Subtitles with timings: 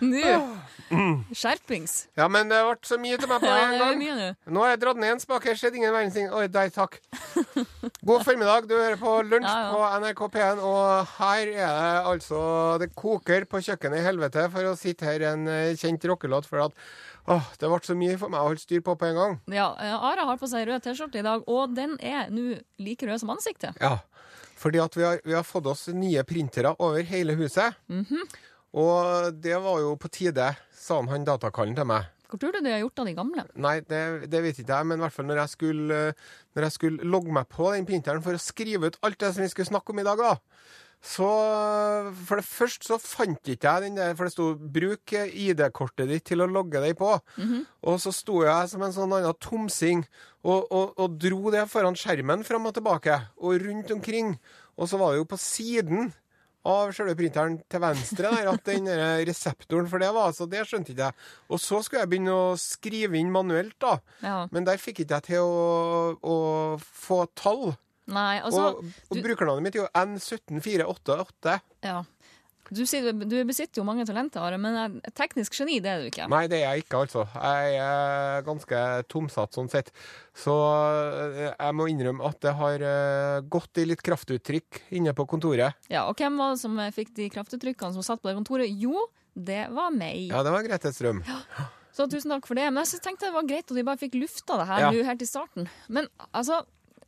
[0.00, 0.38] Nå!
[1.34, 1.94] Skjerpings.
[2.14, 3.98] Ja, men det ble så mye til meg på Ja, en det er gang.
[3.98, 4.26] mye nå.
[4.54, 5.46] Nå har jeg dratt ned en spak.
[5.48, 6.28] Her skjedde ingen verdens ting.
[6.30, 6.98] Oi, der, takk.
[8.06, 8.68] God formiddag.
[8.70, 9.72] Du hører på Lunsj Ja, ja.
[9.72, 12.40] på NRK P1, og her er det altså
[12.82, 16.62] Det koker på kjøkkenet i helvete for å sitte her en eh, kjent rockelåt, for
[16.68, 16.78] at
[17.34, 19.38] åh, det ble så mye for meg å holde styr på på en gang.
[19.50, 23.08] Ja, eh, Ara har på seg rød T-skjorte i dag, og den er nå like
[23.10, 23.74] rød som ansiktet.
[23.82, 23.96] Ja,
[24.56, 27.74] fordi at vi har, vi har fått oss nye printere over hele huset.
[28.76, 32.12] Og det var jo på tide, sa han, han datakallen til meg.
[32.26, 33.44] Hvor tror du du har gjort av de gamle?
[33.62, 34.00] Nei, det,
[34.32, 36.00] det vet ikke jeg, men i hvert fall når jeg skulle,
[36.56, 39.46] når jeg skulle logge meg på den printeren for å skrive ut alt det som
[39.46, 40.34] vi skulle snakke om i dag, da.
[41.06, 41.26] Så
[42.26, 46.24] For det første så fant ikke jeg den der, for det sto 'bruk ID-kortet ditt
[46.32, 47.20] til å logge deg på'.
[47.86, 50.02] Og så sto jeg som en sånn annen tomsing
[50.42, 54.38] og, og, og dro det foran skjermen fram og tilbake, og rundt omkring.
[54.76, 56.12] Og så var det jo på siden
[56.66, 58.88] av selve printeren til venstre der, at den
[59.28, 60.32] reseptoren for det var.
[60.36, 61.18] Så det skjønte ikke jeg.
[61.52, 63.96] Og så skulle jeg begynne å skrive inn manuelt, da.
[64.24, 64.38] Ja.
[64.50, 66.36] Men der fikk ikke jeg til å, å
[66.82, 67.76] få tall.
[68.06, 71.56] Nei, altså og og du- brukernavnet mitt er jo N17488.
[71.86, 72.02] Ja.
[72.74, 76.26] Du, sier, du besitter jo mange talenter, Are, men teknisk geni det er du ikke.
[76.32, 77.22] Nei, det er jeg ikke, altså.
[77.36, 78.80] Jeg er ganske
[79.12, 79.92] tomsatt sånn sett.
[80.34, 85.26] Så eh, jeg må innrømme at det har eh, gått i litt kraftuttrykk inne på
[85.30, 85.78] kontoret.
[85.92, 88.70] Ja, Og hvem var det som eh, fikk de kraftuttrykkene som satt på det kontoret?
[88.72, 89.06] Jo,
[89.36, 90.26] det var meg.
[90.32, 91.22] Ja, det var Grete Strøm.
[91.96, 92.66] Så tusen takk for det.
[92.72, 94.90] Men jeg tenkte det var greit at vi bare fikk lufta det her Ja.
[95.10, 95.68] helt i starten.
[95.88, 96.62] Men altså,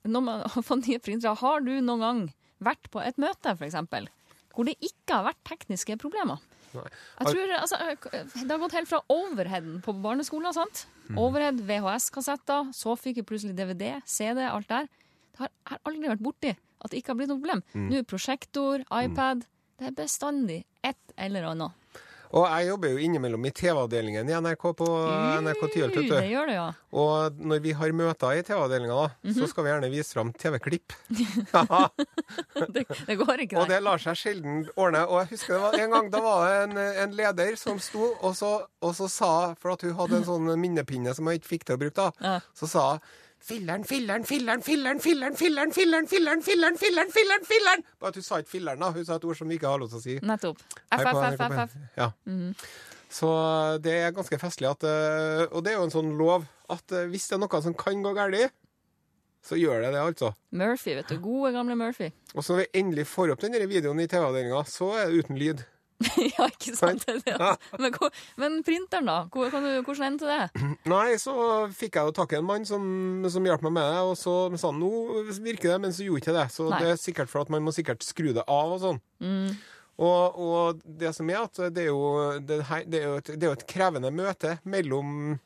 [0.09, 2.23] når man får nye printere, har du noen gang
[2.65, 4.09] vært på et møte, eksempel,
[4.59, 6.43] hvor det ikke har vært tekniske problemer?
[6.73, 6.89] Tror,
[7.63, 7.79] altså,
[8.35, 10.53] Det har gått helt fra overheaden på barneskolen.
[10.53, 10.87] sant?
[11.09, 11.19] Mm.
[11.23, 14.89] Overhead, VHS-kassetter, så fikk jeg plutselig DVD, CD, alt der.
[15.33, 17.63] Det har har aldri vært borti at det ikke har blitt noe problem.
[17.73, 17.87] Mm.
[17.93, 19.47] Nå prosjektor, iPad.
[19.79, 21.78] Det er bestandig et eller annet.
[22.37, 24.89] Og jeg jobber jo innimellom i TV-avdelingen i NRK på
[25.45, 26.67] NRK Tyholt, vet Det gjør det, ja.
[26.93, 29.39] Og når vi har møter i TV-avdelinga, da, -hmm.
[29.39, 30.93] så skal vi gjerne vise fram TV-klipp.
[32.75, 35.07] Det, det går ikke, Og det lar seg sjelden ordne.
[35.07, 38.13] Og jeg husker det var en gang da var det en, en leder som sto
[38.21, 41.49] og så, og så sa, for at hun hadde en sånn minnepinne som hun ikke
[41.49, 42.41] fikk til å bruke, da, Ja.
[42.55, 43.01] så sa hun
[43.39, 48.27] Filleren, filleren, filleren, filleren, filleren, filleren, filleren, filleren, filleren, filleren, filleren, filler'n Bare at hun
[48.27, 48.91] sa ikke filler'n, da.
[48.93, 50.17] Hun sa et ord som vi ikke har lov til å si.
[50.27, 50.63] Nettopp.
[50.99, 51.77] FFFFF.
[51.97, 52.11] Ja.
[53.09, 53.31] Så
[53.85, 57.07] det er ganske festlig at eh, Og det er jo en sånn lov at eh,
[57.09, 58.53] hvis det er noe som kan gå galt,
[59.49, 60.33] så gjør det det, altså.
[60.51, 61.17] Murphy, vet du.
[61.23, 62.11] Gode, gamle Murphy.
[62.35, 65.39] Og så når vi endelig får opp den videoen i TV-avdelinga, så er det uten
[65.41, 65.63] lyd.
[66.39, 67.03] ja, ikke sant?
[67.07, 67.79] Det, altså.
[67.83, 67.95] men,
[68.39, 69.17] men printeren, da?
[69.33, 70.67] Hvor, kan du, hvordan endte det?
[70.93, 71.35] Nei, så
[71.75, 72.85] fikk jeg jo tak i en mann som,
[73.33, 74.93] som hjalp meg med det, og så sa han nå
[75.43, 76.47] virker det, men så gjorde ikke det.
[76.55, 76.85] Så Nei.
[76.85, 79.03] det er sikkert for at man må sikkert skru det av og sånn.
[79.99, 83.43] Og, og det som er at det er jo, det det er jo, et, det
[83.43, 85.39] er jo et krevende møte mellom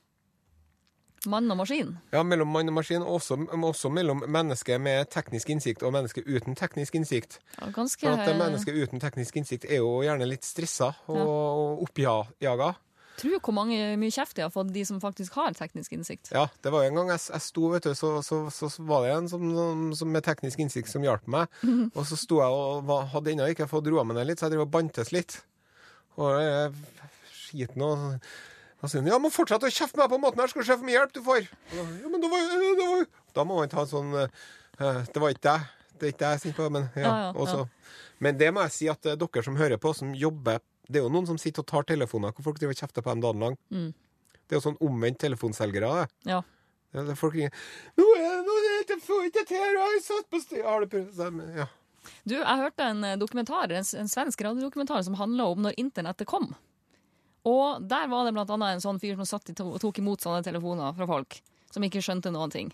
[1.31, 1.97] Mann og maskin.
[2.13, 6.27] Ja, mellom mann og maskin, og også, også mellom mennesker med teknisk innsikt og mennesker
[6.27, 7.39] uten teknisk innsikt.
[7.61, 11.21] Ja, Ganske For at det mennesket uten teknisk innsikt er jo gjerne litt stressa og,
[11.23, 12.73] og oppjaga.
[13.21, 16.33] Tro hvor mange, mye kjeft de har fått, de som faktisk har teknisk innsikt.
[16.33, 19.05] Ja, det var jo en gang jeg, jeg sto, vet du, så, så, så, var
[19.05, 19.45] det en som,
[19.99, 21.53] som, med teknisk innsikt som hjalp meg.
[21.97, 24.49] Og så sto jeg og var, hadde ennå ikke fått roa meg ned litt, så
[24.49, 25.39] jeg drev og bantes litt.
[26.21, 26.81] Og eh,
[27.31, 28.09] skiten og
[28.89, 30.75] så sier han, ja, må fortsette å kjefte meg på måten her, skal du se
[30.79, 31.47] hvor mye hjelp du får.
[31.71, 33.05] Da, ja, men det var, det var,
[33.39, 35.67] da må man ta en sånn eh, Det var ikke deg.
[35.99, 37.03] Det er ikke deg jeg er sint på, men ja.
[37.07, 37.69] Ja, ja, så-
[38.23, 41.05] Men det må jeg si at eh, dere som hører på, som jobber Det er
[41.07, 43.41] jo noen som sitter og tar telefoner hvor folk driver og kjefter på dem dagen
[43.47, 43.57] lang.
[43.71, 43.93] Mm.
[44.49, 46.09] Det er jo sånn omvendt telefonselgere, det.
[46.33, 46.41] Ja.
[46.93, 47.55] Ja, det er folk ringer
[47.97, 48.05] Nå
[48.45, 51.69] nå jeg får ikke til, jeg har satt på styr Har du prøvd Ja.
[52.27, 56.27] Du, jeg hørte en eh, dokumentar, en, en svensk radiodokumentar som handla om når internettet
[56.27, 56.51] kom.
[57.49, 60.45] Og der var det blant annet en sånn fyr som satt og tok imot sånne
[60.47, 61.41] telefoner fra folk
[61.73, 62.71] som ikke skjønte noen ting.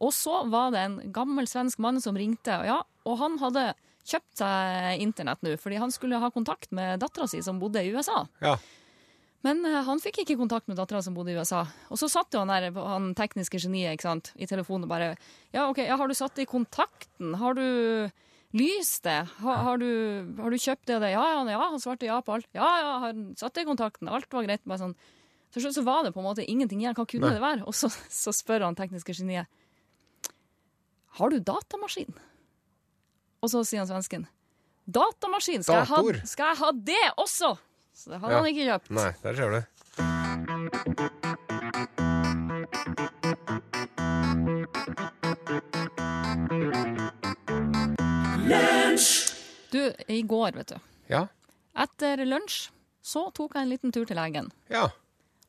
[0.00, 3.70] Og så var det en gammel svensk mann som ringte, og ja, og han hadde
[4.08, 7.92] kjøpt seg internett nå fordi han skulle ha kontakt med dattera si som bodde i
[7.94, 8.24] USA.
[8.42, 8.56] ja.
[9.46, 11.62] Men eh, han fikk ikke kontakt med dattera som bodde i USA.
[11.88, 15.14] Og så satt jo han der, han tekniske geniet ikke sant, i telefonen og bare
[15.54, 17.32] Ja, OK, ja, har du satt i kontakten?
[17.40, 17.64] Har du
[18.56, 19.18] lyst det?
[19.44, 19.88] Har, har, du,
[20.40, 21.12] har du kjøpt det og det?
[21.14, 22.48] Ja, ja, ja, han svarte ja på alt.
[22.56, 24.10] Ja, ja, han satt i kontakten.
[24.10, 24.62] Alt var greit.
[24.66, 24.96] Bare sånn.
[25.54, 26.94] Til slutt så var det på en måte ingenting igjen.
[26.98, 27.36] Hva kunne Nei.
[27.38, 27.64] det være?
[27.66, 29.50] Og så, så spør han tekniske geniet
[31.18, 32.12] Har du datamaskin?
[33.40, 34.26] Og så sier han svensken
[34.90, 35.62] Datamaskin!
[35.62, 37.52] Skal, jeg ha, skal jeg ha det også?
[37.94, 38.40] Så det hadde Ja.
[38.42, 38.90] han ikke kjøpt.
[38.96, 39.79] Nei, der ser du.
[49.80, 50.80] Du, i går, vet du.
[51.10, 51.24] Ja.
[51.80, 52.68] Etter lunsj
[53.00, 54.50] så tok jeg en liten tur til legen.
[54.72, 54.88] Ja.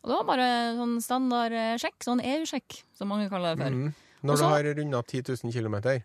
[0.02, 0.48] Og det var bare
[0.78, 3.76] sånn standard eh, sjekk, sånn EU-sjekk, som mange kaller det for.
[3.76, 3.92] Mm.
[4.24, 6.02] Når så- du har runda 10 000 km.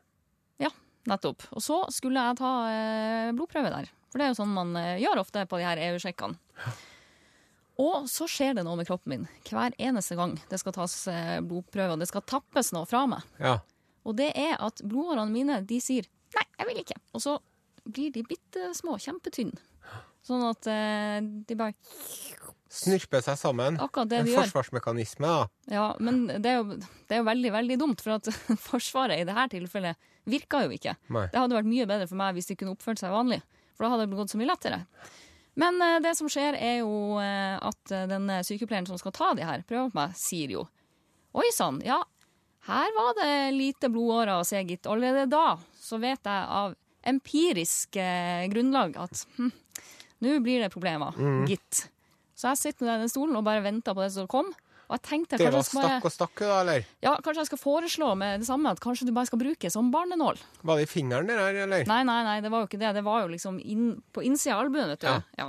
[1.06, 1.44] Nettopp.
[1.54, 3.88] Og så skulle jeg ta eh, blodprøve der.
[4.10, 6.38] For det er jo sånn man eh, gjør ofte på de her EU-sjekkene.
[7.82, 11.38] Og så skjer det noe med kroppen min hver eneste gang det skal tas eh,
[11.44, 13.26] blodprøve, og det skal tappes noe fra meg.
[13.38, 13.58] Ja.
[14.06, 17.00] Og det er at blodårene mine de sier 'nei, jeg vil ikke'.
[17.14, 17.36] Og så
[17.86, 19.58] blir de bitte små, kjempetynne.
[20.26, 21.76] Sånn at eh, de bare
[22.76, 23.76] Snurper seg sammen.
[23.80, 24.48] Akkurat det en de gjør.
[24.48, 25.44] forsvarsmekanisme, da.
[25.70, 28.28] Ja, men det er, jo, det er jo veldig, veldig dumt, for at
[28.68, 30.96] Forsvaret i dette tilfellet virka jo ikke.
[31.14, 31.28] Nei.
[31.32, 33.38] Det hadde vært mye bedre for meg hvis de kunne oppført seg vanlig,
[33.76, 34.82] for da hadde det gått så mye lettere.
[35.62, 39.46] Men eh, det som skjer, er jo eh, at den sykepleieren som skal ta de
[39.46, 40.66] her prøver på meg, sier jo
[41.36, 41.98] Oi sann, ja,
[42.66, 44.88] her var det lite blodårer å se, gitt.
[44.90, 46.74] Allerede da så vet jeg av
[47.06, 49.50] empirisk eh, grunnlag at hm,
[50.24, 51.16] nå blir det problemer,
[51.48, 51.86] gitt.
[52.36, 54.48] Så jeg sitter med den stolen og bare venter på det som kom.
[54.86, 56.84] Og jeg tenkte Det var jeg stakk og stakk, da, eller?
[57.02, 59.88] ja, kanskje jeg skal foreslå med det samme at kanskje du bare skal bruke som
[59.90, 60.38] barnenål.
[60.62, 61.88] Var det i fingeren der, eller?
[61.90, 62.92] Nei, nei, nei, det var jo ikke det.
[62.94, 65.08] Det var jo liksom inn, på innsida av albuen, vet du.
[65.10, 65.22] Ja.
[65.40, 65.48] Ja.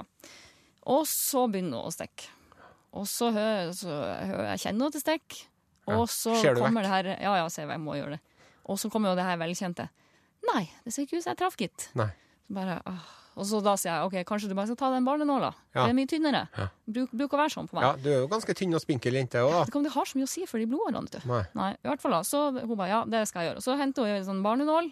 [0.89, 2.31] Og så begynner hun å stikke.
[2.97, 5.37] Og så hører så hører jeg kjenner hun til stikk.
[5.87, 6.09] Og Ja.
[6.17, 8.21] så kommer det her Ja, ja, se, jeg må gjøre det.
[8.65, 9.85] Og så kommer jo det her velkjente.
[10.53, 11.89] Nei, det ser ikke ut som jeg traff, gitt.
[11.97, 12.09] Nei.
[12.47, 13.13] Så bare, åh.
[13.37, 15.51] Og så da sier jeg OK, kanskje du bare skal ta den barnenåla.
[15.75, 15.83] Ja.
[15.85, 16.39] Det er mye tynnere.
[16.57, 16.67] Ja.
[16.89, 17.83] Bruk, bruk å være sånn på meg.
[17.85, 19.59] Ja, du er jo ganske tynn og spinkel jente òg, da.
[19.67, 21.27] Det kan det har så mye å si for de blodårene, vet du.
[21.29, 21.43] Nei.
[21.53, 22.21] Nei, i hvert fall da.
[22.25, 23.61] Så hun bare, ja, det skal jeg gjøre.
[23.67, 24.89] Så henter hun en sånn barnenål.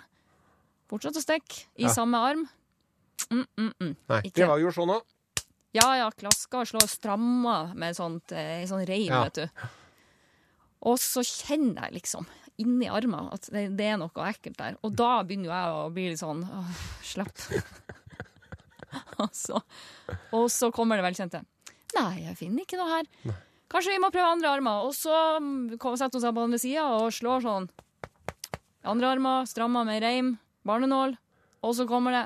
[0.92, 1.94] Fortsett å stikke i Ja.
[1.96, 2.46] samme arm.
[3.32, 3.96] Mm, mm, mm.
[4.14, 4.22] Nei.
[4.30, 4.36] Ikke.
[4.44, 5.02] det var jo sånn òg.
[5.74, 9.24] Ja, ja, klaska og slå og stramma med sånt, eh, sånn reim, Ja.
[9.24, 9.50] vet du.
[10.86, 12.28] Og så kjenner jeg liksom
[12.62, 14.78] inni armen at det, det er noe ekkelt der.
[14.86, 17.36] Og da begynner jeg å bli litt sånn åh, Slapp.
[19.24, 19.60] og, så,
[20.36, 21.44] og så kommer det velkjente.
[21.96, 23.36] Nei, jeg finner ikke noe her.
[23.72, 24.88] Kanskje vi må prøve andre armer.
[24.88, 27.70] Og så mm, setter hun seg på andre sida og slår sånn.
[28.86, 30.36] Andre armer, strammer med reim,
[30.68, 31.16] barnenål.
[31.66, 32.26] Og så kommer det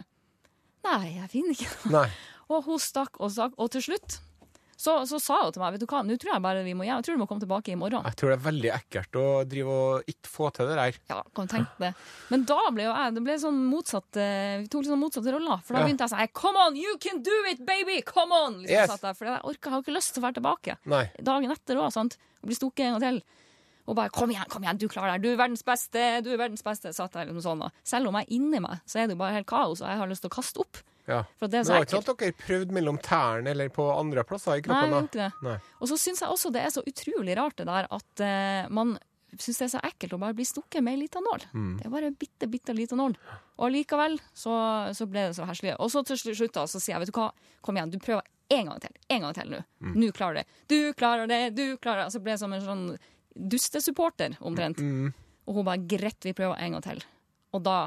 [0.88, 1.92] Nei, jeg finner ikke noe.
[2.00, 2.10] Nei.
[2.50, 4.22] Og hun stakk og stakk, og til slutt
[4.80, 6.86] så, så sa hun til meg vet du hva, nå tror jeg bare vi må
[6.88, 7.02] hjem.
[7.02, 8.06] Jeg tror du må komme tilbake i morgen.
[8.08, 11.00] Jeg tror det er veldig ekkelt å drive og ikke få til det der.
[11.12, 11.90] Ja, kan du tenke det.
[12.32, 15.34] Men da ble jo jeg Det ble sånn motsatt eh, Vi tok litt sånn motsatte
[15.36, 15.60] roller.
[15.68, 18.00] For da begynte jeg sånn Come on, you can do it, baby!
[18.08, 18.62] Come on!
[18.64, 18.88] Liksom, Yes.
[18.96, 20.78] satt jeg, for jeg orka, har ikke lyst til å være tilbake.
[20.96, 21.04] Nei.
[21.28, 22.16] Dagen etter òg, sant.
[22.40, 23.22] Og bli stukket en gang til.
[23.90, 25.24] Og bare 'kom igjen, kom igjen, du klarer det.
[25.24, 26.94] Du er verdens beste', du er verdens beste.
[26.94, 27.60] Satt jeg liksom sånn.
[27.60, 27.70] da.
[27.84, 29.98] Selv om jeg er inni meg, så er det jo bare helt kaos, og jeg
[29.98, 30.78] har lyst til å kaste opp.
[31.10, 31.24] Ja.
[31.42, 34.24] For det er Men det var ikke at dere prøvde mellom tærne eller på andre
[34.30, 34.90] plasser i Nei, kroppen?
[34.90, 35.30] vi gjorde ikke det.
[35.50, 35.58] Nei.
[35.82, 38.96] Og så syns jeg også det er så utrolig rart det der at uh, man
[39.38, 41.44] syns det er så ekkelt å bare bli stukket med ei lita nål.
[41.54, 41.74] Mm.
[41.80, 43.14] Det er bare en bitte, bitte lita nål.
[43.62, 44.54] Og likevel så,
[44.98, 45.76] så ble det så heslig.
[45.78, 47.28] Og så til slu- slutt da, så sier jeg, vet du hva,
[47.66, 48.96] kom igjen, du prøver en gang til.
[49.14, 49.60] En gang til nå.
[49.86, 49.94] Mm.
[50.02, 50.48] Nå klarer du det.
[50.74, 52.14] Du klarer det, du klarer det.
[52.16, 52.86] Så ble jeg som en sånn
[53.50, 54.82] dustesupporter, omtrent.
[54.82, 55.14] Mm.
[55.50, 57.04] Og hun bare, greit, vi prøver en gang til.
[57.54, 57.78] Og da,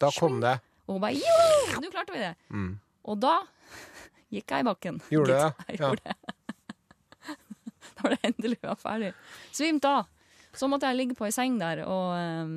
[0.00, 0.58] Da kom det.
[0.86, 2.32] Og hun bare, jo, nå klarte vi det.
[2.50, 2.72] Mm.
[3.10, 3.36] Og da
[4.34, 5.00] gikk jeg i bakken.
[5.10, 5.68] Gjorde du det?
[5.68, 5.88] Jeg Ja.
[5.90, 6.16] gjorde det.
[7.96, 9.12] da var det endelig var ferdig.
[9.52, 10.06] Svimte av.
[10.56, 12.54] Så måtte jeg ligge på ei seng der og um,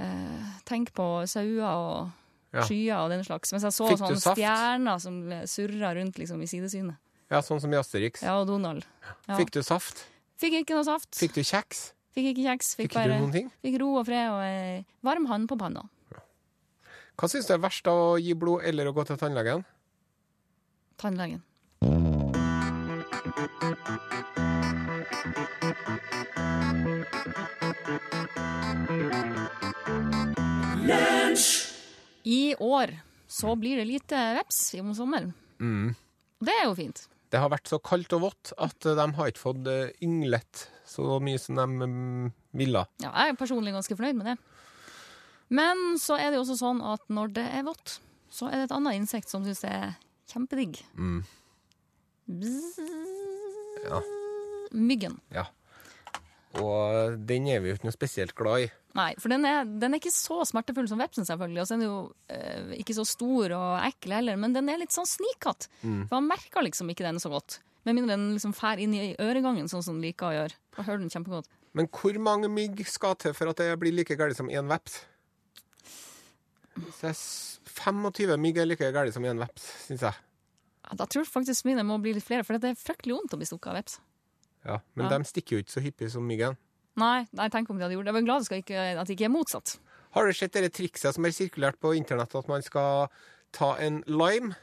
[0.00, 2.12] uh, tenke på sauer og
[2.56, 2.62] Ja.
[2.64, 3.50] skyer og den slags.
[3.52, 5.18] Mens jeg så Fikk sånne stjerner som
[5.50, 6.96] surra rundt liksom, i sidesynet.
[7.28, 8.22] Ja, sånn som i Asterix.
[8.22, 8.86] Ja, og Donald.
[9.26, 9.36] Ja.
[9.36, 10.04] Fikk du saft?
[10.40, 11.10] Fikk ikke noe saft.
[11.18, 11.90] Fikk du kjeks?
[12.14, 12.70] Fikk ikke kjeks.
[12.78, 13.50] Fikk, Fikk du noen ting?
[13.60, 15.82] fikk ro og fred og ei varm hånd på panna.
[17.16, 19.62] Hva syns du er verst av å gi blod eller å gå til tannlegen?
[21.00, 21.40] Tannlegen.
[32.26, 32.92] I år
[33.26, 35.32] så blir det lite veps om sommeren.
[35.56, 35.94] Mm.
[36.44, 37.06] Det er jo fint.
[37.32, 41.16] Det har vært så kaldt og vått at de har ikke fått eh, ynglet så
[41.24, 42.28] mye som de mm,
[42.60, 42.84] ville.
[43.00, 44.36] Ja, jeg er personlig ganske fornøyd med det.
[45.48, 47.98] Men så er det jo også sånn at når det er vått,
[48.32, 49.92] så er det et annet insekt som syns det er
[50.32, 50.80] kjempedigg.
[50.98, 51.20] Mm.
[53.86, 54.00] Ja.
[54.74, 55.20] Myggen.
[55.34, 55.46] Ja.
[56.56, 58.68] Og den er vi jo ikke noe spesielt glad i.
[58.96, 61.60] Nei, for den er, den er ikke så smertefull som vepsen, selvfølgelig.
[61.62, 61.98] Og så er den jo
[62.32, 65.68] eh, ikke så stor og ekkel heller, men den er litt sånn snikete.
[65.82, 66.06] Mm.
[66.08, 67.60] For han merker liksom ikke den så godt.
[67.86, 70.58] Med mindre den liksom fær inn i øregangen, sånn som den liker å gjøre.
[70.78, 71.52] Da hører den kjempegodt.
[71.76, 75.02] Men hvor mange mygg skal til for at det blir like galt som én veps?
[76.96, 77.16] Så er
[77.76, 80.14] 25 mygg er like galt som én veps, syns jeg.
[80.86, 83.34] Ja, Da tror jeg faktisk mine må bli litt flere, for det er fryktelig vondt
[83.34, 83.98] å bli stukket av veps.
[84.66, 85.18] Ja, men Ja.
[85.18, 86.56] de stikker jo ikke så hyppig som myggen.
[86.96, 88.14] Nei, nei, tenk om de hadde gjort det.
[88.14, 89.78] Jeg er glad det ikke, at det ikke er motsatt.
[90.12, 93.08] Har du sett det trikset som er sirkulert på internett, at man skal
[93.52, 94.54] ta en lime,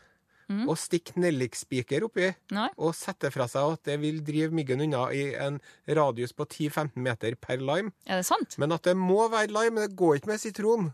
[0.68, 2.68] og stikke nellikspiker oppi Nei?
[2.78, 6.98] og sette fra seg at det vil drive myggen unna i en radius på 10-15
[7.02, 7.92] meter per lime.
[8.06, 8.58] Er det sant?
[8.62, 10.92] Men at det må være lime, det går ikke med sitron.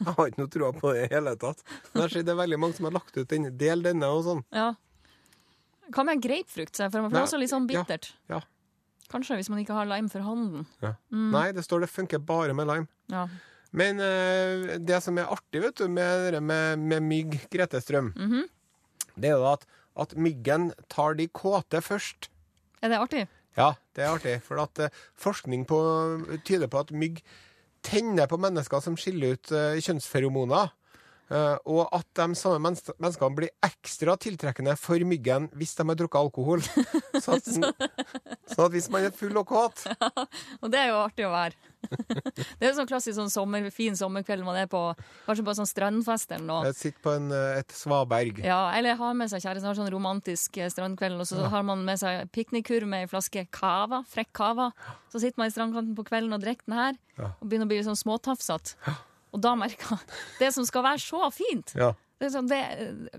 [0.00, 1.62] Jeg har ikke noe tro på det i hele tatt.
[1.94, 4.24] Men jeg ser det er veldig mange som har lagt ut den, del denne og
[4.26, 4.42] sånn.
[4.54, 4.72] Ja.
[5.94, 6.76] Hva med grapefrukt?
[6.80, 8.12] For det er også litt sånn bittert.
[8.32, 8.40] Ja.
[9.12, 10.64] Kanskje hvis man ikke har lime for hånden.
[10.82, 10.94] ja.
[11.12, 12.88] Nei, det står det funker bare med lime.
[13.12, 13.26] Ja.
[13.74, 18.44] Men uh, det som er artig vet du, med, med, med mygg, Grete Strøm, Mhm.
[19.16, 19.66] Det er jo at,
[20.00, 22.30] at myggen tar de kåte først.
[22.82, 23.24] Er det artig?
[23.56, 24.38] Ja, det er artig.
[24.44, 25.78] For at eh, forskning på,
[26.44, 27.20] tyder på at mygg
[27.84, 30.72] tenner på mennesker som skiller ut eh, kjønnsferomoner.
[31.30, 36.20] Eh, og at de samme menneskene blir ekstra tiltrekkende for myggen hvis de har drukket
[36.20, 36.64] alkohol.
[37.22, 40.10] Så at, sånn at hvis man er full og kåt ja,
[40.60, 41.54] Og det er jo artig å være.
[41.94, 44.80] det er jo sånn klassisk sånn sommer, fin sommerkveld man er på
[45.26, 46.72] kanskje på sånn strandfest eller noe.
[46.76, 48.40] Sitter på en, eh, et svaberg.
[48.44, 51.84] Ja, eller har med seg kjæresten, har sånn romantisk eh, strandkveld, og så har man
[51.86, 54.70] med seg piknikkurv med ei flaske cava, frekk cava.
[55.12, 57.28] Så sitter man i strandkanten på kvelden og drikker den her, Ja.
[57.38, 58.74] og begynner å bli sånn småtafsete.
[59.34, 60.02] Og da merker man
[60.38, 61.74] det som skal være så fint.
[61.78, 61.92] Ja.
[62.22, 62.60] Det sånn, det,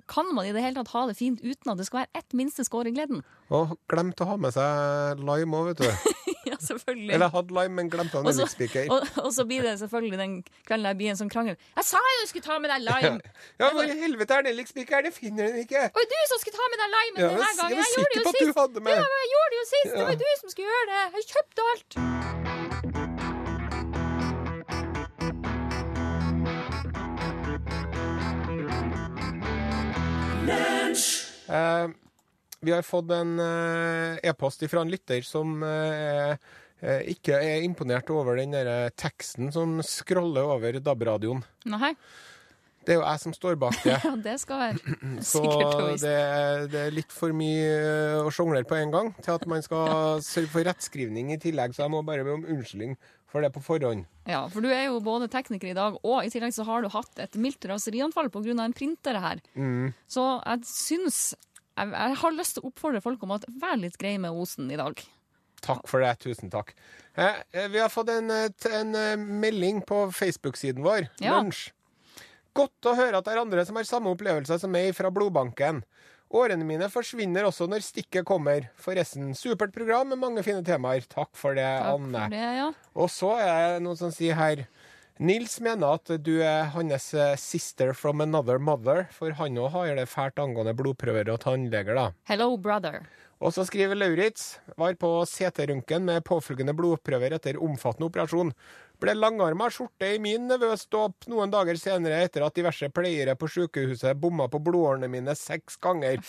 [0.10, 2.32] kan man i det hele tatt ha det fint uten at det skal være ett
[2.40, 3.20] minste skår i gleden?
[3.54, 6.14] Og glemt å ha med seg lime òg, vet du.
[6.50, 7.12] ja, selvfølgelig.
[7.18, 8.88] Eller hadde lime, men glemte å Og nellikspiker.
[8.96, 11.60] og, og så blir det selvfølgelig den kvelden der blir en sånn krangel.
[11.76, 13.36] Jeg sa jo du skulle ta med deg lime!
[13.60, 15.06] Ja, hvor i helvete er nellikspiker?
[15.10, 15.84] Det finner den ikke!
[15.92, 17.78] Og du som skulle ta med deg lime Ja, denne jeg gangen!
[17.78, 18.82] var Jeg gjorde det jo sist!
[18.88, 18.96] med.
[18.96, 19.94] Ja, jeg gjorde det jo sist!
[20.00, 21.06] Det var du som skulle gjøre det!
[21.20, 22.45] Jeg kjøpte alt!
[32.66, 36.36] Vi har fått en eh, e-post fra en lytter som eh,
[36.82, 41.44] eh, ikke er imponert over den der eh, teksten som scroller over DAB-radioen.
[41.70, 41.94] Nei,
[42.86, 44.00] Det er jo jeg som står bak det.
[44.06, 44.98] ja, det skal være
[45.34, 45.44] Så
[46.02, 46.16] det,
[46.74, 50.22] det er litt for mye eh, å sjonglere på en gang til at man skal
[50.26, 52.98] sørge for rettskrivning i tillegg, så jeg må bare be om unnskyldning
[53.32, 54.06] for det på forhånd.
[54.30, 56.92] Ja, for du er jo både tekniker i dag, og i tillegg så har du
[56.94, 58.56] hatt et mildt raserianfall pga.
[58.64, 59.42] en printer her.
[59.56, 59.94] Mm.
[60.08, 61.20] Så jeg syns
[61.76, 64.70] jeg, jeg har lyst til å oppfordre folk om at vær litt grei med osen
[64.72, 65.02] i dag.
[65.66, 66.14] Takk for det.
[66.24, 66.74] Tusen takk.
[67.16, 71.10] Eh, eh, vi har fått en, eh, en eh, melding på Facebook-siden vår.
[71.24, 71.40] Ja.
[71.40, 71.72] Lunsj.
[72.56, 75.84] Godt å høre at det er andre som har samme opplevelse som meg fra blodbanken.
[76.36, 78.68] Årene mine forsvinner også når stikket kommer.
[78.82, 81.06] Forresten, supert program med mange fine temaer.
[81.08, 82.26] Takk for det, Takk Anne.
[82.26, 82.68] for det, ja.
[82.96, 84.66] Og så er det noen som sier her
[85.16, 89.94] Nils mener at du er hans eh, sister from another mother, for han òg har
[89.96, 92.10] det fælt angående blodprøver og tannleger, da.
[92.28, 93.06] Hello, brother.
[93.40, 98.52] Og så skriver Lauritz var på CT-røntgen med påfølgende blodprøver etter omfattende operasjon.
[99.02, 103.50] Ble langarma skjorte i min nevøs dåp noen dager senere etter at diverse pleiere på
[103.52, 106.22] sykehuset bomma på blodårene mine seks ganger.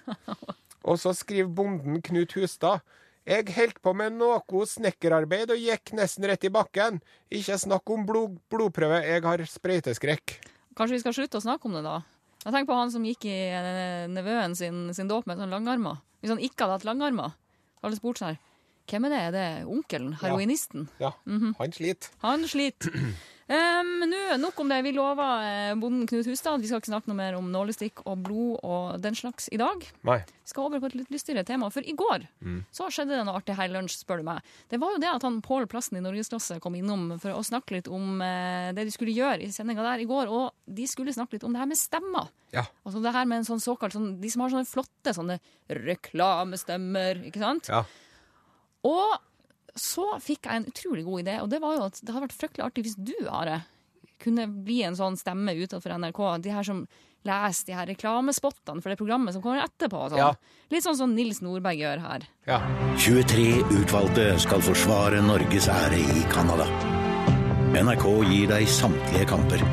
[0.88, 2.82] Og så skriver bonden Knut Hustad.
[3.24, 6.98] Jeg holdt på med noe snekkerarbeid og gikk nesten rett i bakken.
[7.32, 10.34] Ikke snakk om blod, blodprøve, jeg har sprøyteskrekk.
[10.76, 12.02] Kanskje vi skal slutte å snakke om det, da?
[12.42, 16.02] Jeg tenker på han som gikk i eh, nevøen sin, sin dåp med sånn langarmer.
[16.20, 17.38] Hvis han ikke hadde hatt langarmer,
[17.80, 18.36] hadde det spurt seg.
[18.36, 18.53] her
[18.90, 19.20] Hvem er det?
[19.28, 20.16] Er det onkelen?
[20.20, 20.88] Heroinisten?
[21.00, 22.10] Ja, han sliter.
[22.24, 22.92] Han sliter.
[23.44, 24.78] Um, nå, nok om det.
[24.86, 28.22] Vi lova eh, bonden Knut Hustad vi skal ikke snakke noe mer om nålestikk og
[28.24, 29.84] blod og den slags i dag.
[30.08, 30.16] Nei.
[30.24, 31.68] Vi skal over på et litt lystigere tema.
[31.72, 32.24] For i går
[32.72, 34.54] så skjedde det noe artig her i lunsj, spør du meg.
[34.72, 37.76] Det var jo det at han Pål Plassen i Norgesklasse kom innom for å snakke
[37.76, 40.32] litt om eh, det de skulle gjøre i sendinga der i går.
[40.32, 42.32] Og de skulle snakke litt om det her med stemmer.
[42.56, 42.64] Ja.
[42.86, 45.36] Altså det her med en sånn såkalt sånn, De som har sånne flotte sånne
[45.84, 47.68] reklamestemmer, ikke sant?
[47.68, 47.84] Ja.
[48.84, 49.16] Og
[49.74, 52.36] så fikk jeg en utrolig god idé, og det var jo at det hadde vært
[52.38, 53.62] fryktelig artig hvis du, Are,
[54.22, 56.20] kunne bli en sånn stemme utenfor NRK.
[56.44, 56.84] De her som
[57.24, 60.02] leser de her reklamespottene for det programmet som kommer etterpå.
[60.12, 60.20] Sånn.
[60.20, 60.30] Ja.
[60.70, 62.26] Litt sånn som Nils Nordberg gjør her.
[62.46, 62.60] ja.
[63.00, 63.46] 23
[63.80, 66.68] utvalgte skal forsvare Norges ære i Canada.
[67.74, 69.64] NRK gir deg samtlige kamper.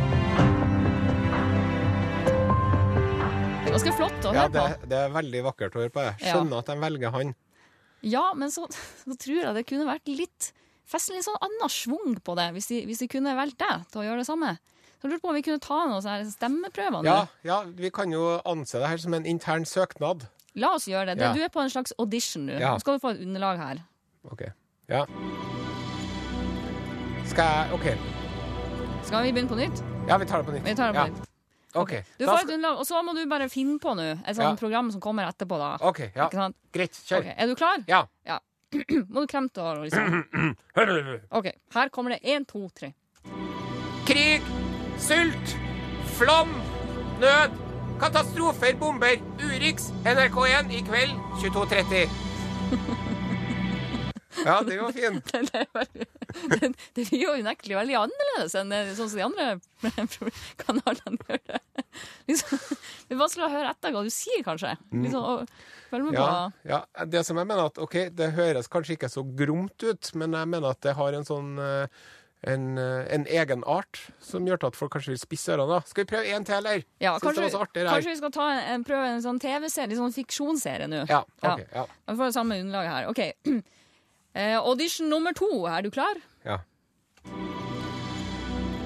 [3.61, 4.63] Det er ganske flott å høre på.
[4.65, 6.01] Ja, det er veldig vakkert å høre på.
[6.07, 6.41] Jeg Ja.
[6.57, 7.35] at de velger han.
[8.01, 8.67] Ja, men så,
[9.05, 10.51] så tror jeg det kunne vært litt
[10.91, 14.05] festlig sånn annen schwung på det, hvis de, hvis de kunne valgt deg til å
[14.09, 14.55] gjøre det samme.
[14.99, 17.07] Så jeg lurte på om vi kunne ta noen sånne stemmeprøver.
[17.07, 20.27] Ja, ja, vi kan jo anse det her som en intern søknad.
[20.61, 21.17] La oss gjøre det.
[21.21, 21.33] det Ja.
[21.33, 22.59] Du er på en slags audition nå.
[22.59, 22.75] Ja.
[22.75, 23.81] Nå skal du få et underlag her.
[24.29, 24.43] OK.
[24.91, 25.05] Ja.
[27.25, 27.87] Skal jeg OK.
[29.07, 29.83] Skal vi begynne på nytt?
[30.07, 30.65] Ja, vi tar det på nytt.
[30.67, 31.30] Vi tar det på nytt.
[31.75, 31.93] OK.
[32.19, 34.55] Du får et og så må du bare finne på nå et sånt Ja.
[34.59, 35.57] program som kommer etterpå.
[35.57, 35.77] da.
[35.81, 36.27] OK, ja.
[36.73, 36.91] Greit.
[37.05, 37.19] Kjør.
[37.23, 37.35] Okay.
[37.37, 37.83] Er du klar?
[37.87, 38.39] Ja.
[39.11, 40.23] Må du kremte og liksom
[41.37, 42.93] OK, her kommer det én, to, tre.
[44.07, 44.41] Krig,
[44.97, 45.55] sult,
[46.17, 46.53] flom,
[47.19, 47.51] nød,
[48.01, 51.11] Katastrofer, bomber, Urix, NRK1 i kveld
[51.43, 52.07] 22.30.
[54.45, 55.31] Ja, det var fint.
[55.31, 55.65] Det,
[56.61, 59.49] det, det blir jo unektelig veldig annerledes enn sånn som de andre
[60.63, 61.60] kanalene gjør det.
[62.29, 62.61] Liksom,
[63.07, 64.75] det er vanskelig å høre etter hva du sier, kanskje.
[64.93, 65.45] Liksom,
[65.91, 69.25] med på Ja, ja, det som jeg mener at, ok, det høres kanskje ikke så
[69.25, 72.01] gromt ut, men jeg mener at det har en sånn eh,
[72.41, 75.81] en, eh, en egen art som gjør at folk kanskje vil spisse ørene.
[75.89, 76.85] Skal vi prøve en til, eller?
[77.03, 81.05] ja, kanskje, kanskje vi skal ta en, en, prøve en sånn TV-serie, sånn fiksjonsserie nå.
[81.11, 81.85] Ja, ok, ja.
[82.09, 83.11] Vi får det samme underlaget her.
[83.11, 83.61] OK.
[84.33, 85.51] Uh, audition nummer to.
[85.69, 86.21] Er du klar?
[86.47, 86.61] ja.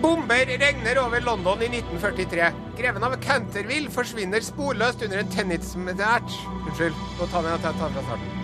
[0.05, 2.51] Bomber regner over London i 1943.
[2.77, 6.35] Greven av Canterville forsvinner sporløst under en tennismatch.
[6.59, 8.43] Unnskyld, nå tar vi jeg tar fra starten.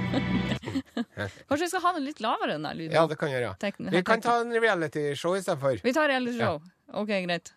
[1.52, 2.96] Kanskje vi skal ha den litt lavere, den der lyden?
[2.98, 3.52] Ja, det kan gjøre.
[3.54, 3.92] ja.
[3.94, 5.84] Vi kan ta en realityshow istedenfor.
[5.86, 6.58] Vi tar realityshow.
[6.66, 7.04] show.
[7.04, 7.52] OK, greit.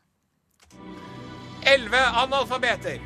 [1.73, 2.99] 11 analfabeter.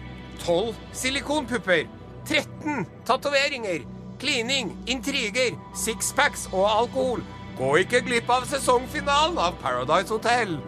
[0.43, 1.85] 12 silikonpupper.
[2.27, 3.87] 13 tatoveringer.
[4.19, 7.23] Klining, intriger, sixpacks og alkohol.
[7.63, 10.59] Gå ikke glipp av sesongfinalen av Paradise Hotel.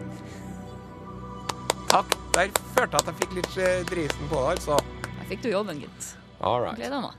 [1.91, 2.07] Takk.
[2.31, 4.77] Der følte jeg at jeg fikk litt eh, drisen på det, altså.
[5.03, 6.05] Der fikk du jobben, gitt.
[6.39, 6.79] All right.
[6.79, 7.17] Gleder meg.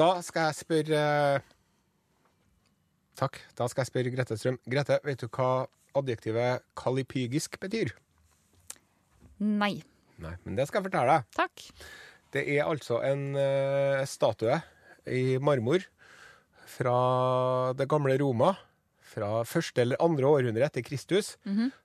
[0.00, 1.04] Da skal jeg spørre
[3.20, 3.36] Takk.
[3.52, 4.56] Da skal jeg spørre Grete Strøm.
[4.64, 5.68] Grete, vet du hva
[6.00, 7.92] adjektivet kalipygisk betyr?
[9.36, 9.74] Nei.
[10.16, 11.32] Nei, men det skal jeg fortelle deg.
[11.36, 11.70] Takk.
[12.32, 14.62] Det er altså en uh, statue
[15.12, 15.84] i marmor
[16.72, 18.54] fra det gamle Roma,
[19.12, 21.36] fra første eller andre århundre etter Kristus,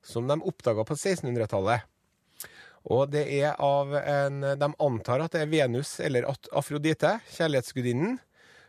[0.03, 1.83] som de oppdaga på 1600-tallet.
[2.87, 8.15] Og det er av en De antar at det er Venus eller Afrodite, kjærlighetsgudinnen,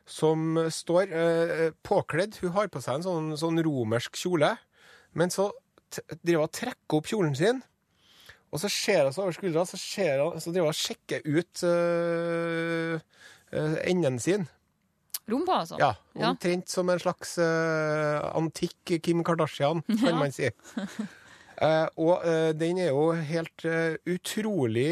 [0.09, 2.39] som står eh, påkledd.
[2.41, 4.55] Hun har på seg en sånn, sånn romersk kjole,
[5.13, 5.51] men så
[6.25, 7.61] driver hun og trekker opp kjolen sin.
[8.49, 12.97] Og så ser hun seg over skuldra, så, så driver hun og sjekker ut øh,
[13.53, 14.49] øh, enden sin.
[15.29, 15.77] Rumpa, altså?
[15.81, 15.93] Ja.
[16.31, 20.49] Omtrent som en slags uh, antikk Kim Kardashian, kan man si.
[21.59, 24.89] Uh, og uh, den er jo helt uh, utrolig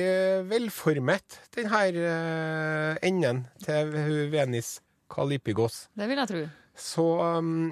[0.51, 2.01] velformet, den her
[3.07, 3.93] enden til
[4.33, 4.81] Venis
[5.13, 5.87] Kalipigos.
[5.97, 6.47] Det vil jeg tro.
[6.77, 7.05] Så
[7.39, 7.71] um,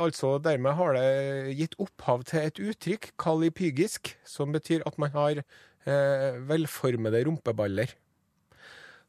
[0.00, 5.42] altså dermed har det gitt opphav til et uttrykk, kalipygisk, som betyr at man har
[6.48, 7.92] velformede rumpeballer.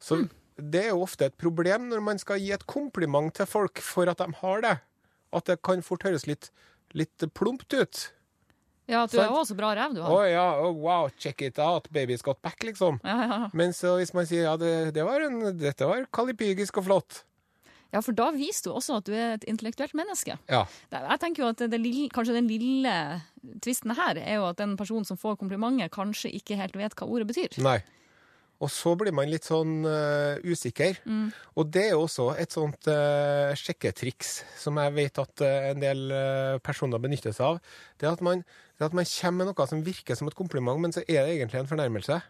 [0.02, 0.24] Så
[0.62, 4.10] det er jo ofte et problem når man skal gi et kompliment til folk for
[4.12, 4.78] at de har det.
[5.32, 6.50] At det kan fort høres litt,
[6.98, 8.02] litt plumpt ut.
[8.92, 11.42] Ja, at du er har også bra ræv, du Å Oh, ja, oh, wow, check
[11.46, 13.00] it out, baby's got back, liksom.
[13.08, 13.42] Ja, ja.
[13.56, 17.22] Men så hvis man sier ja, det, det var en, dette var kalipygisk og flott.
[17.94, 20.38] ja, for da viser du også at du er et intellektuelt menneske.
[20.52, 20.66] Ja.
[20.92, 22.94] Jeg tenker jo at det lille, Kanskje den lille
[23.64, 27.08] tvisten her er jo at den personen som får komplimentet, kanskje ikke helt vet hva
[27.08, 27.60] ordet betyr.
[27.64, 27.80] Nei.
[28.62, 31.00] Og så blir man litt sånn uh, usikker.
[31.58, 35.82] Og det er jo også et sånt uh, sjekketriks som jeg vet at uh, en
[35.82, 36.04] del
[36.62, 37.80] personer benytter seg av.
[37.98, 38.44] Det er, at man,
[38.78, 41.26] det er at man kommer med noe som virker som et kompliment, men så er
[41.26, 42.22] det egentlig en fornærmelse.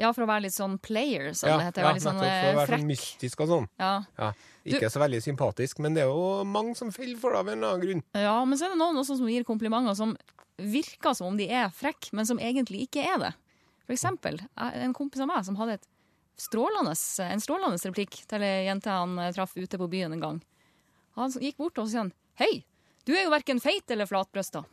[0.00, 1.86] Ja, for å være litt sånn player, som Ja, det heter.
[1.86, 3.68] ja, sånn nettopp, for å være være sånn mystisk og sånn.
[3.80, 3.92] Ja.
[4.20, 4.30] Ja,
[4.68, 7.58] ikke så veldig sympatisk, men det er jo mange som faller for det av en
[7.58, 8.04] eller annen grunn.
[8.12, 10.16] ja, men så er det noen også som gir komplimenter som
[10.62, 13.32] virker som om de er frekke, men som egentlig ikke er det.
[13.86, 15.80] For eksempel eh, en kompis av meg som hadde
[16.40, 16.94] strålende,
[17.26, 20.42] en strålende replikk til ei jente han eh, traff ute på byen en gang.
[21.18, 22.06] Han gikk bort og sa
[22.40, 22.64] Hei,
[23.04, 24.64] du er jo verken feit eller flatbrøsta.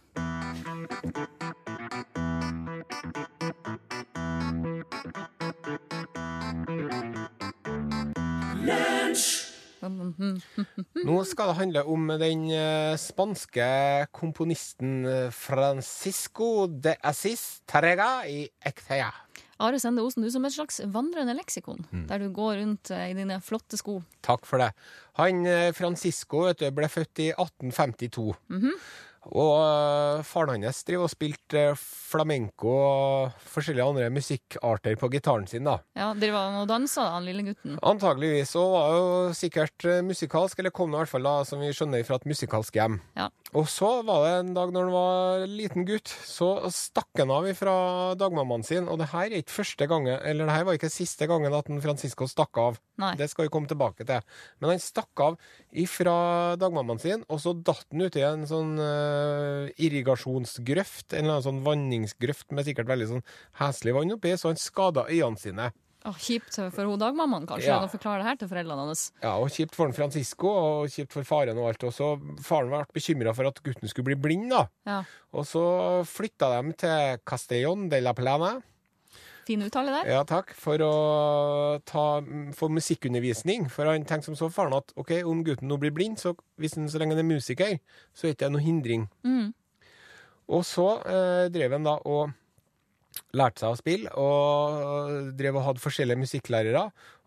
[11.07, 13.67] Nå skal det handle om den eh, spanske
[14.15, 19.09] komponisten eh, Francisco de Assis Tarrega i Ecthea.
[19.59, 22.05] Are Sende Osen, du som et slags vandrende leksikon, Mm.
[22.07, 23.97] der du går rundt eh, i dine flotte sko.
[24.23, 24.69] Takk for det.
[25.19, 25.43] Han
[25.75, 28.29] Francisco vet du, ble født i 1852.
[29.27, 35.47] Og eh, faren hans driver og spilte eh, flamenco og forskjellige andre musikkarter på gitaren
[35.49, 35.67] sin.
[35.67, 35.79] da.
[35.97, 37.77] Ja, Driver han og danser, han lille gutten?
[37.85, 41.71] Antageligvis Og var jo sikkert eh, musikalsk, eller kom i hvert fall da, som vi
[41.75, 42.99] skjønner, fra et musikalsk hjem.
[43.19, 43.29] Ja.
[43.57, 47.49] Og så var det en dag når han var liten gutt, så stakk han av
[47.57, 47.75] fra
[48.19, 48.87] dagmammaen sin.
[48.89, 51.69] Og det her er ikke første gangen, eller det her var ikke siste gangen at
[51.83, 52.79] Francisco stakk av.
[52.99, 53.13] Nei.
[53.19, 54.21] Det skal vi komme tilbake til.
[54.59, 55.37] Men han stakk av
[55.71, 61.47] ifra dagmammaen sin, og så datt han uti en sånn uh, irrigasjonsgrøft, en eller annen
[61.47, 63.27] sånn vanningsgrøft med sikkert veldig sånn
[63.61, 65.69] heslig vann oppi, så han skada øynene sine.
[66.07, 67.81] Oh, kjipt for hun dagmammaen, kanskje, Ja.
[67.83, 69.11] å forklare det her til foreldrene hans.
[69.21, 71.83] Ja, og kjipt for Francisco, og kjipt for faren og alt.
[71.83, 74.67] Og så faren ble bekymra for at gutten skulle bli blind, da.
[74.87, 75.03] Ja.
[75.33, 78.61] Og så flytta de til Castellón de la Plana.
[79.49, 80.09] Fin uttale der.
[80.11, 80.51] Ja, takk.
[80.53, 80.93] For å
[81.89, 82.03] ta,
[82.53, 83.65] få musikkundervisning.
[83.73, 86.77] For han tenkte som så, faren, at OK, om gutten nå blir blind, så hvis
[86.77, 87.79] han så lenge han er musiker,
[88.13, 89.07] så er det ikke noe hindring.
[89.25, 89.47] Mm.
[90.53, 92.35] Og så eh, drev han da og
[93.33, 96.83] lærte seg å spille, og drev og hadde forskjellige musikklærere.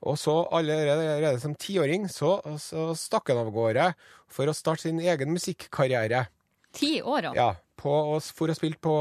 [0.06, 3.90] Og så allerede, allerede som tiåring så, så stakk han av gårde
[4.30, 6.28] for å starte sin egen musikkarriere.
[6.72, 7.50] Ti år, ja.
[7.82, 8.94] På, og for å spille på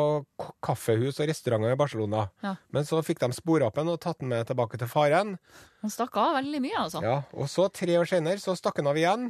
[0.65, 2.25] kaffehus og restauranter i Barcelona.
[2.43, 2.55] Ja.
[2.73, 5.35] Men så fikk de spore opp en og tatt den med tilbake til faren.
[5.83, 7.03] Han stakk av veldig mye, altså.
[7.05, 9.29] Ja, og så tre år senere så stakk han av igjen.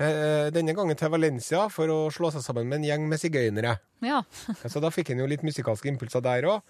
[0.00, 3.74] Eh, denne gangen til Valencia for å slå seg sammen med en gjeng med sigøynere.
[4.00, 4.22] Ja.
[4.72, 6.62] Så da fikk han jo litt musikalske impulser der òg.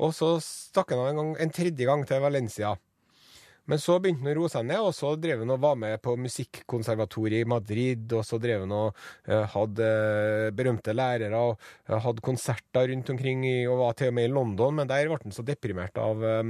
[0.00, 2.72] Og så stakk han av en, gang, en tredje gang til Valencia.
[3.70, 6.00] Men så begynte han å roe seg ned, og så drev han og var med
[6.02, 8.14] på musikkonservatoriet i Madrid.
[8.18, 8.96] Og så drev han og
[9.30, 11.52] eh, hadde eh, berømte lærere og
[11.86, 14.74] eh, hadde konserter rundt omkring, i, og var til og med i London.
[14.80, 16.42] Men der ble han så deprimert av, eh,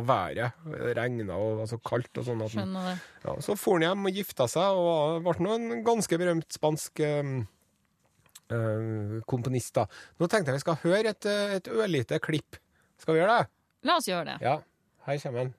[0.00, 0.62] av været.
[0.96, 2.46] Regna og var så kaldt og sånn.
[2.54, 2.96] Skjønner det.
[3.26, 7.04] ja, så for han hjem og gifta seg, og ble nå en ganske berømt spansk
[7.04, 7.44] eh,
[9.28, 9.74] komponist.
[9.76, 9.84] da.
[10.16, 12.56] Nå tenkte jeg vi skal høre et, et ørlite klipp.
[13.02, 13.54] Skal vi gjøre det?
[13.84, 14.40] La oss gjøre det.
[14.40, 14.56] Ja,
[15.04, 15.54] her kommer den.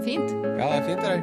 [0.00, 0.30] Det er fint.
[0.44, 1.20] Ja, det er fint, det der.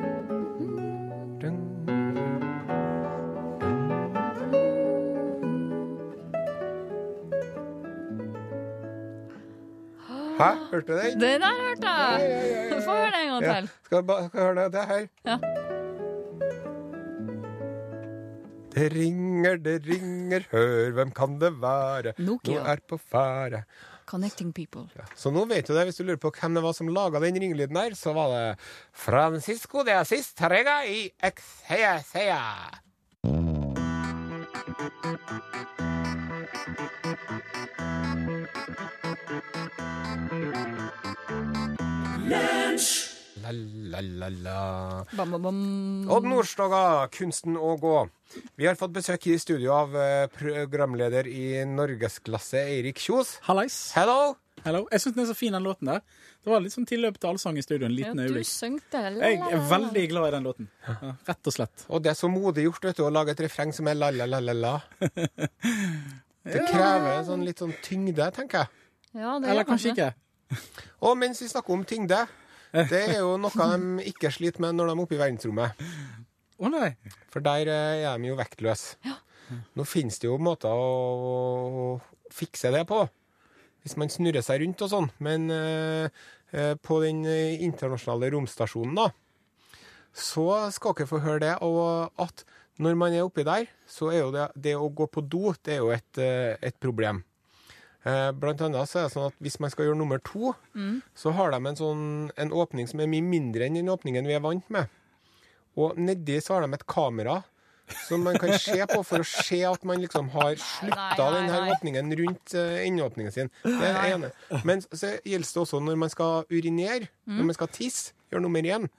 [10.40, 11.20] Hæ, hørte du den?
[11.22, 12.20] Det der hørte jeg!
[12.20, 12.80] ja, ja, ja, ja.
[12.86, 13.70] Få høre det en gang Ja, til.
[14.10, 15.08] ba- skal jeg høre det, det her?
[15.26, 15.38] Ja.
[18.78, 22.14] Det ringer, det ringer, hør, hvem kan det være?
[22.20, 22.54] Nokia.
[22.60, 23.64] Nå er på ferde.
[24.08, 24.88] Connecting people.
[24.96, 25.04] Ja.
[25.16, 27.36] Så nå vet du det, hvis du lurer på hvem det var som laga den
[27.36, 28.46] ringelyden der, så var det
[28.96, 32.44] Francisco de Assis Tarrega i Exhea Sea.
[42.28, 42.57] La,
[43.52, 44.58] la, la, la.
[45.14, 45.60] Bam, bam, bam.
[46.14, 46.82] Odd Nordstoga,
[47.14, 47.96] kunsten å gå.
[48.60, 53.38] Vi har fått besøk i studio av eh, programleder i Norgesklasse, Eirik Kjos.
[53.48, 53.80] Hallais.
[53.98, 54.36] Hello!
[54.66, 54.88] Hello.
[54.92, 56.02] Jeg syns den er så fin, den låten der.
[56.44, 57.88] Det var litt sånn tilløp til allsang i studio.
[57.88, 60.70] En Ja, du syngte søngte Jeg er veldig glad i den låten.
[60.88, 61.86] Ja, rett og slett.
[61.92, 64.74] Og det er så modig gjort vet du, å lage et refreng som er la-la-la-la-la.
[66.48, 68.84] Det krever en sånn litt sånn tyngde, tenker jeg.
[69.20, 70.06] Ja, det Eller kanskje det.
[70.08, 70.60] ikke.
[71.04, 72.22] Og mens vi snakker om tyngde,
[72.92, 75.86] det er jo noe de ikke sliter med når de er oppe i verdensrommet.
[76.58, 76.90] Å nei.
[77.32, 79.16] For der eh, er de jo vektløse.
[79.78, 82.00] Nå finnes det jo måter å
[82.36, 83.06] fikse det på,
[83.86, 85.08] hvis man snurrer seg rundt og sånn.
[85.24, 86.10] Men eh,
[86.52, 89.08] eh, på den internasjonale romstasjonen, da,
[90.18, 91.54] så skal dere få høre det.
[91.64, 92.44] Og at
[92.84, 95.78] når man er oppi der, så er jo det, det å gå på do, det
[95.78, 97.24] er jo et, eh, et problem.
[98.08, 100.54] Eh, Blant annet så er det sånn at hvis man skal gjøre nummer to,
[101.18, 102.04] så har de en, sånn,
[102.40, 104.88] en åpning som er mye mindre enn den åpningen vi er vant med.
[105.78, 107.42] Og nedi så har de et kamera
[108.08, 112.10] som man kan se på for å se at man liksom har slutta denne åpningen
[112.20, 113.52] rundt endeåpningen sin.
[113.64, 114.32] Det er det ene.
[114.68, 117.38] Men så gjelder det også når man skal urinere, Mm.
[117.42, 118.90] når man skal tisse, gjøre nummer én.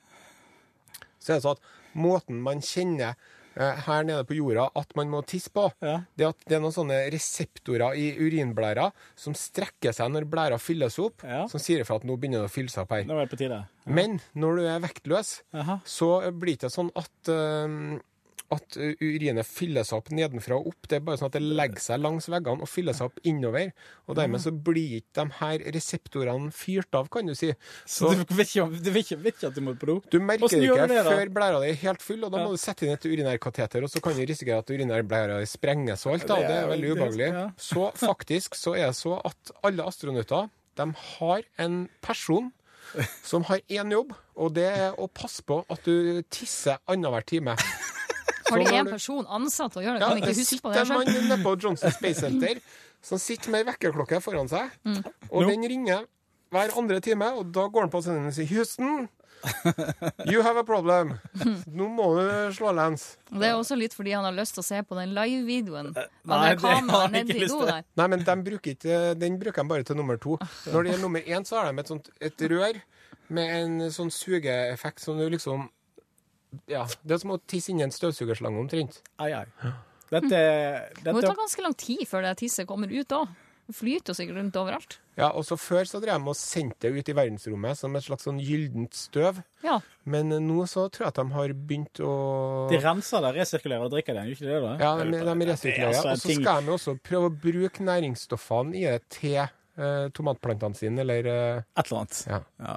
[1.21, 3.17] Så er det sånn at måten man kjenner eh,
[3.59, 5.99] her nede på jorda at man må tisse på, Ja.
[6.17, 10.59] det er at det er noen sånne reseptorer i urinblæra som strekker seg når blæra
[10.63, 11.47] fylles opp, Ja.
[11.49, 13.05] som sier ifra at nå begynner det å fylle seg opp her.
[13.05, 13.67] Nå er det på tide.
[13.87, 15.81] Men når du er vektløs, Aha.
[15.85, 17.99] så blir det ikke sånn at eh,
[18.51, 20.87] at urinet fyller seg opp nedenfra og opp.
[20.89, 23.73] Det er bare sånn at det legger seg langs veggene og fyller seg opp innover.
[24.09, 27.51] Og dermed så blir ikke de her reseptorene fyrt av, kan du si.
[27.85, 29.99] Så ikke, du vet ikke, vet ikke at du må på do?
[30.09, 32.47] Du merker det ikke det, før blæra di er helt full, og da Ja.
[32.49, 36.07] må du sette inn et urinærkateter, og så kan du risikere at urinærblæra di sprenges
[36.07, 36.27] og alt.
[36.27, 37.33] da, Det er veldig ubehagelig.
[37.59, 42.53] Så faktisk så er det så at alle astronauter de har en person
[43.23, 47.55] som har én jobb, og det er å passe på at du tisser annenhver time.
[48.51, 50.01] Har de én person ansatt til å gjøre det?
[50.01, 51.05] Ja, Kan de ikke huske på det sjøl.
[51.05, 52.61] det en mann på Johnson Space Center
[53.03, 55.05] som sitter med ei vekkerklokke foran seg, Mm.
[55.31, 55.49] og no.
[55.49, 56.07] den ringer
[56.51, 59.09] hver andre time, og da går han på scenen og sier 'Houston,
[60.27, 61.19] you have a problem'.
[61.71, 63.17] Nå må du slå lens.
[63.31, 65.93] Det er også litt fordi han har lyst til å se på den live-videoen.
[65.95, 67.85] nei, Med det har jeg ikke lyst til.
[67.97, 70.39] Nei, men den bruker ikke, den bruker de bare til nummer to.
[70.73, 72.81] Når det gjelder nummer én, så har de et, sånt, et rør
[73.29, 75.69] med en sånn sugeeffekt som du liksom
[76.71, 79.03] Ja, det er som å tisse inn i en støvsugerslange omtrent.
[79.21, 79.45] Ai, ai.
[80.09, 80.29] Dette,
[81.03, 83.27] Det må jo dette ta ganske lang tid før det tisset kommer ut da.
[83.69, 84.95] Det flyter jo sikkert rundt overalt.
[85.19, 88.05] Ja, og så Før så drev de og sendte det ut i verdensrommet som et
[88.07, 89.43] slags sånn gyllent støv.
[89.61, 89.75] Ja.
[90.09, 92.15] Men nå så tror jeg at de har begynt å
[92.73, 94.63] De renser det, resirkulerer og drikker det, gjør ikke det?
[94.65, 94.73] da?
[94.81, 95.93] Ja, de, de resirkulerer.
[95.93, 99.03] Det er altså Og så ting- skal de også prøve å bruke næringsstoffene i det
[99.19, 102.25] til eh, tomatplantene sine, eller eh, Et eller annet.
[102.33, 102.41] Ja.
[102.65, 102.77] Ja.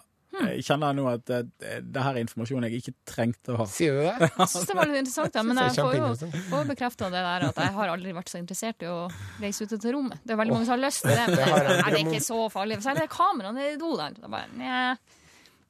[0.50, 3.68] Jeg kjenner nå at Dette det her er informasjon jeg ikke trengte å ha.
[3.70, 4.30] Sier du det?
[4.42, 7.46] Jeg synes det var litt interessant, ja, men jeg får jo får bekrefta det der
[7.50, 8.98] at jeg har aldri vært så interessert i å
[9.42, 10.22] reise ut til rommet.
[10.24, 12.00] Det er veldig mange som har lyst til det, men det det er om.
[12.06, 12.80] ikke så farlig.
[12.86, 14.16] Særlig kameraene i do der.
[14.18, 14.98] Det er bare,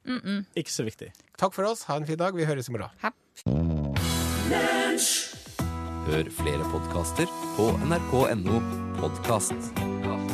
[0.06, 0.44] -mm.
[0.56, 1.12] Ikke så viktig.
[1.38, 2.36] Takk for oss, ha en fin dag.
[2.36, 2.90] Vi høres i morgen.
[6.06, 8.62] Hør flere podkaster på nrk.no
[9.00, 10.31] podkast.